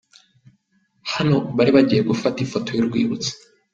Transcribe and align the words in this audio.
Hano 1.13 1.35
bari 1.55 1.71
bagiye 1.75 2.01
gufata 2.09 2.37
ifoto 2.45 2.69
y’urwibutso. 2.73 3.31